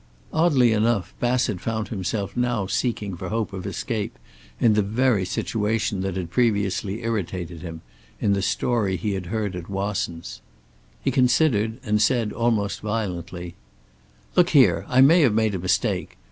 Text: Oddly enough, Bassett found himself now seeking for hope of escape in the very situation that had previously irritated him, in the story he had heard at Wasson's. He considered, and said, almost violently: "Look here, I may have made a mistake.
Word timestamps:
Oddly 0.33 0.71
enough, 0.71 1.13
Bassett 1.19 1.61
found 1.61 1.89
himself 1.89 2.35
now 2.35 2.65
seeking 2.65 3.15
for 3.15 3.29
hope 3.29 3.53
of 3.53 3.67
escape 3.67 4.17
in 4.59 4.73
the 4.73 4.81
very 4.81 5.25
situation 5.25 6.01
that 6.01 6.15
had 6.17 6.31
previously 6.31 7.03
irritated 7.03 7.61
him, 7.61 7.81
in 8.19 8.33
the 8.33 8.41
story 8.41 8.97
he 8.97 9.13
had 9.13 9.27
heard 9.27 9.55
at 9.55 9.69
Wasson's. 9.69 10.41
He 11.03 11.11
considered, 11.11 11.77
and 11.83 12.01
said, 12.01 12.33
almost 12.33 12.81
violently: 12.81 13.53
"Look 14.35 14.49
here, 14.49 14.87
I 14.89 15.01
may 15.01 15.21
have 15.21 15.35
made 15.35 15.53
a 15.53 15.59
mistake. 15.59 16.17